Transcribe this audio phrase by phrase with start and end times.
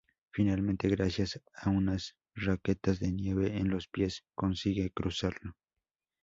[0.31, 5.55] Finalmente gracias a unas raquetas de nieve en los pies, consigue cruzarlo.